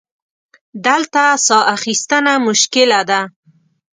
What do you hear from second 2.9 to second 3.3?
ده.